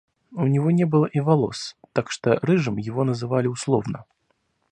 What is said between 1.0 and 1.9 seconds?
и волос,